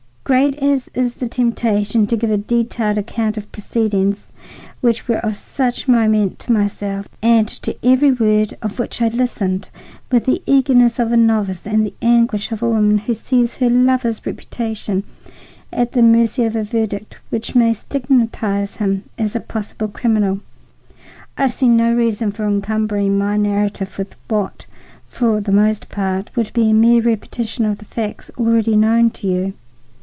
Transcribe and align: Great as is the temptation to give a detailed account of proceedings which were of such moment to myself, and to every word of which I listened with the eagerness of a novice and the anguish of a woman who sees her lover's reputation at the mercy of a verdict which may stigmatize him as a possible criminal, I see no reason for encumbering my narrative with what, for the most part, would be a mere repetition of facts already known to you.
Great 0.23 0.55
as 0.59 0.87
is 0.93 1.15
the 1.15 1.27
temptation 1.27 2.07
to 2.07 2.15
give 2.15 2.31
a 2.31 2.37
detailed 2.37 2.97
account 2.97 3.35
of 3.35 3.51
proceedings 3.51 4.31
which 4.79 5.05
were 5.05 5.17
of 5.17 5.35
such 5.35 5.89
moment 5.89 6.39
to 6.39 6.53
myself, 6.53 7.05
and 7.21 7.49
to 7.49 7.75
every 7.85 8.11
word 8.13 8.55
of 8.61 8.79
which 8.79 9.01
I 9.01 9.09
listened 9.09 9.69
with 10.09 10.23
the 10.23 10.41
eagerness 10.45 10.99
of 10.99 11.11
a 11.11 11.17
novice 11.17 11.67
and 11.67 11.85
the 11.85 11.93
anguish 12.01 12.53
of 12.53 12.61
a 12.61 12.69
woman 12.69 12.99
who 12.99 13.13
sees 13.13 13.57
her 13.57 13.67
lover's 13.69 14.25
reputation 14.25 15.03
at 15.73 15.91
the 15.91 16.03
mercy 16.03 16.45
of 16.45 16.55
a 16.55 16.63
verdict 16.63 17.17
which 17.29 17.53
may 17.53 17.73
stigmatize 17.73 18.77
him 18.77 19.03
as 19.17 19.35
a 19.35 19.41
possible 19.41 19.89
criminal, 19.89 20.39
I 21.37 21.47
see 21.47 21.67
no 21.67 21.93
reason 21.93 22.31
for 22.31 22.47
encumbering 22.47 23.17
my 23.17 23.35
narrative 23.35 23.97
with 23.97 24.15
what, 24.29 24.65
for 25.09 25.41
the 25.41 25.51
most 25.51 25.89
part, 25.89 26.33
would 26.37 26.53
be 26.53 26.69
a 26.69 26.73
mere 26.73 27.01
repetition 27.01 27.65
of 27.65 27.79
facts 27.79 28.31
already 28.37 28.77
known 28.77 29.09
to 29.09 29.27
you. 29.27 29.53